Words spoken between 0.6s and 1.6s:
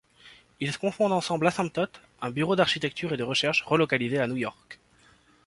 cofondent ensemble